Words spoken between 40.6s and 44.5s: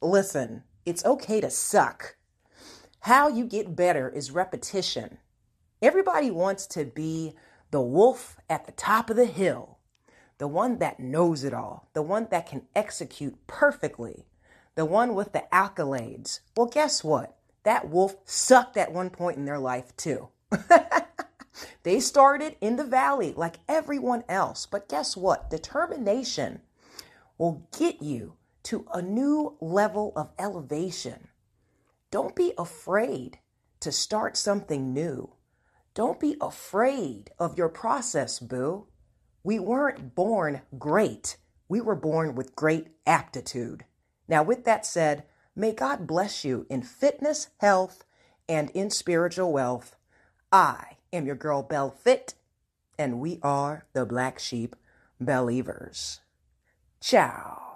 great. We were born with great aptitude. Now,